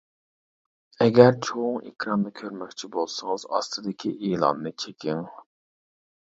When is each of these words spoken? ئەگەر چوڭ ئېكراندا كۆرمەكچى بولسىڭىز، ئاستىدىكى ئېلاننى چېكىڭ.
ئەگەر 1.05 1.35
چوڭ 1.47 1.77
ئېكراندا 1.89 2.31
كۆرمەكچى 2.39 2.89
بولسىڭىز، 2.97 3.45
ئاستىدىكى 3.51 4.15
ئېلاننى 4.31 4.73
چېكىڭ. 4.85 5.23